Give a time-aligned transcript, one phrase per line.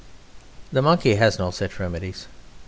[0.71, 2.25] The Monkey has no such remedies.